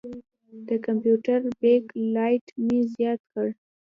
د 0.67 0.69
کمپیوټر 0.85 1.39
بیک 1.59 1.85
لایټ 2.13 2.45
مې 2.65 2.77
زیات 2.95 3.21
کړ. 3.31 3.47